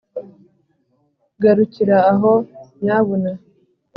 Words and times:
garukira 1.41 1.97
aho 2.11 2.33
nyabuna! 2.83 3.31